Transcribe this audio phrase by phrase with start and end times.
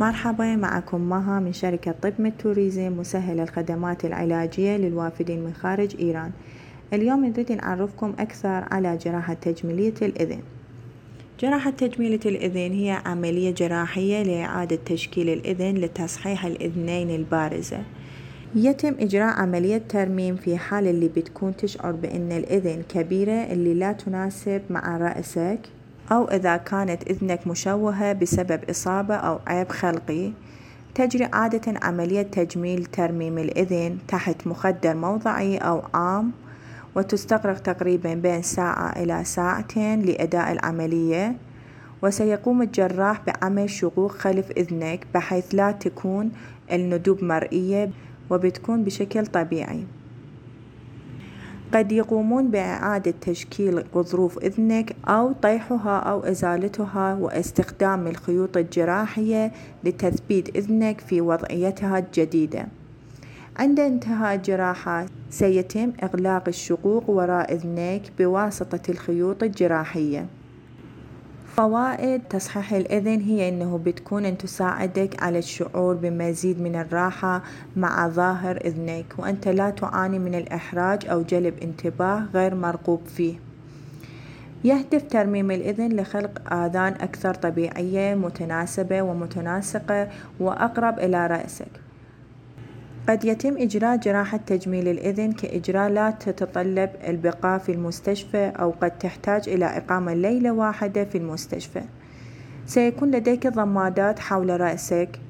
[0.00, 6.30] مرحبا معكم مها من شركة طب ميد توريزم مسهل الخدمات العلاجية للوافدين من خارج إيران.
[6.92, 10.40] اليوم نريد نعرفكم أكثر على جراحة تجميلية الإذن.
[11.40, 17.82] جراحة تجميلة الإذن هي عملية جراحية لإعادة تشكيل الإذن لتصحيح الإذنين البارزة.
[18.54, 24.62] يتم إجراء عملية ترميم في حال اللي بتكون تشعر بأن الإذن كبيرة اللي لا تناسب
[24.70, 25.60] مع رأسك.
[26.12, 30.32] أو إذا كانت إذنك مشوهة بسبب إصابة أو عيب خلقي
[30.94, 36.32] تجري عادة عملية تجميل ترميم الإذن تحت مخدر موضعي أو عام
[36.94, 41.36] وتستغرق تقريبا بين ساعة إلى ساعتين لأداء العملية
[42.02, 46.30] وسيقوم الجراح بعمل شقوق خلف إذنك بحيث لا تكون
[46.72, 47.90] الندوب مرئية
[48.30, 49.84] وبتكون بشكل طبيعي.
[51.74, 59.52] قد يقومون بإعادة تشكيل غضروف إذنك أو طيحها أو إزالتها واستخدام الخيوط الجراحية
[59.84, 62.66] لتثبيت إذنك في وضعيتها الجديدة.
[63.58, 70.26] عند انتهاء الجراحة سيتم إغلاق الشقوق وراء إذنيك بواسطة الخيوط الجراحية.
[71.56, 77.42] فوائد تصحيح الإذن هي أنه بتكون أن تساعدك على الشعور بمزيد من الراحة
[77.76, 83.34] مع ظاهر إذنيك وأنت لا تعاني من الإحراج أو جلب انتباه غير مرغوب فيه.
[84.64, 90.08] يهدف ترميم الإذن لخلق آذان أكثر طبيعية متناسبة ومتناسقة
[90.40, 91.89] وأقرب إلى رأسك.
[93.08, 99.48] قد يتم إجراء جراحة تجميل الإذن كإجراء لا تتطلب البقاء في المستشفى أو قد تحتاج
[99.48, 101.80] إلى إقامة ليلة واحدة في المستشفى.
[102.66, 105.20] سيكون لديك ضمادات حول رأسك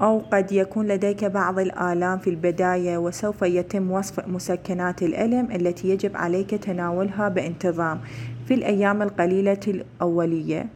[0.00, 6.16] أو قد يكون لديك بعض الآلام في البداية وسوف يتم وصف مسكنات الألم التي يجب
[6.16, 8.00] عليك تناولها بانتظام
[8.48, 10.66] في الأيام القليلة الأولية.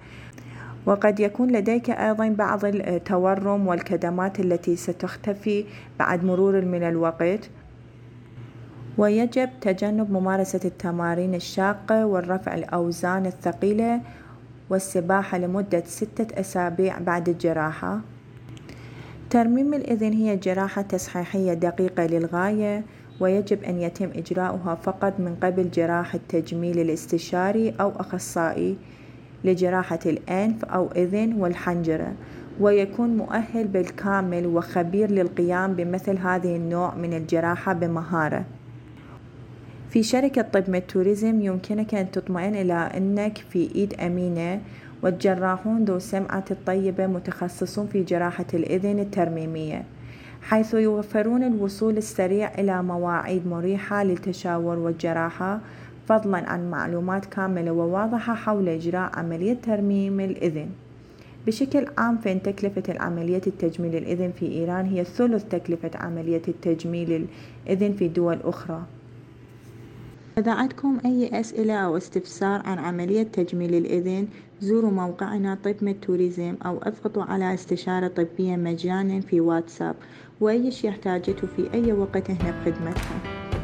[0.86, 5.64] وقد يكون لديك أيضا بعض التورم والكدمات التي ستختفي
[5.98, 7.50] بعد مرور من الوقت.
[8.98, 14.00] ويجب تجنب ممارسة التمارين الشاقة والرفع الأوزان الثقيلة
[14.70, 18.00] والسباحة لمدة ستة أسابيع بعد الجراحة.
[19.30, 22.84] ترميم الإذن هي جراحة تصحيحية دقيقة للغاية
[23.20, 28.76] ويجب أن يتم إجراؤها فقط من قبل جراح التجميل الاستشاري أو أخصائي.
[29.44, 32.12] لجراحة الأنف أو إذن والحنجرة
[32.60, 38.44] ويكون مؤهل بالكامل وخبير للقيام بمثل هذه النوع من الجراحة بمهارة.
[39.90, 40.82] في شركة طب ميد
[41.22, 44.60] يمكنك أن تطمئن إلى أنك في إيد أمينة
[45.02, 49.84] والجراحون ذو السمعة الطيبة متخصصون في جراحة الإذن الترميمية
[50.42, 55.60] حيث يوفرون الوصول السريع إلى مواعيد مريحة للتشاور والجراحة
[56.08, 60.68] فضلا عن معلومات كاملة وواضحة حول إجراء عملية ترميم الإذن.
[61.46, 67.28] بشكل عام فإن تكلفة العملية التجميل الإذن في إيران هي ثلث تكلفة عملية التجميل
[67.66, 68.82] الإذن في دول أخرى.
[70.38, 74.28] إذا عندكم أي أسئلة أو استفسار عن عملية تجميل الإذن؟
[74.60, 79.94] زوروا موقعنا طب توريزم أو أضغطوا على استشارة طبية مجانا في واتساب.
[80.40, 83.55] وأي شيء احتاجته في أي وقت إحنا بخدمتكم